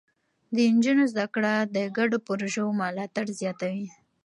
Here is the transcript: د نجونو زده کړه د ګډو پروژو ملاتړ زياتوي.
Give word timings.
د 0.55 0.57
نجونو 0.75 1.03
زده 1.11 1.25
کړه 1.35 1.53
د 1.75 1.77
ګډو 1.97 2.17
پروژو 2.27 2.65
ملاتړ 2.81 3.25
زياتوي. 3.39 3.87